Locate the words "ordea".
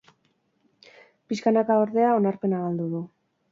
1.83-2.17